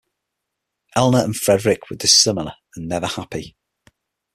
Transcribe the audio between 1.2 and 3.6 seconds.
and Frederick were dissimilar and never happy.